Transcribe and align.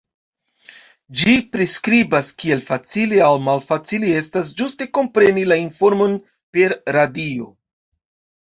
Ĝi 1.19 1.33
priskribas 1.55 2.31
kiel 2.43 2.63
facile 2.69 3.21
aŭ 3.25 3.29
malfacile 3.49 4.09
estas 4.23 4.55
ĝuste 4.63 4.89
kompreni 4.99 5.47
la 5.53 5.59
informon 5.67 6.17
per 6.59 6.75
radio. 6.99 7.51